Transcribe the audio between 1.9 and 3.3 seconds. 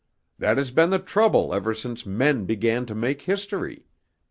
men began to make